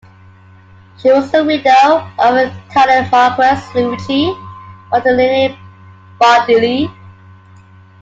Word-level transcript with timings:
She 0.97 1.11
was 1.11 1.29
the 1.29 1.45
widow 1.45 2.09
of 2.17 2.35
an 2.35 2.51
Italian 2.71 3.07
Marquess, 3.11 3.69
Luigi 3.75 4.33
Bartolini-Baldelli. 4.89 6.89